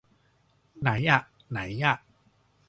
[0.81, 1.19] ไหนอ่ะ
[1.51, 1.95] ไหนอ่ะ